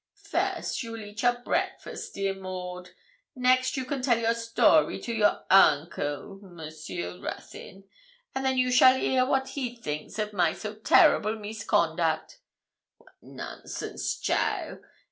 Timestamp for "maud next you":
2.33-3.85